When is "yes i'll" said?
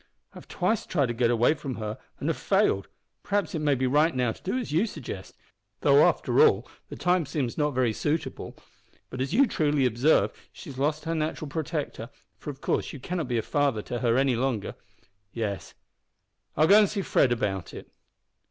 15.33-16.65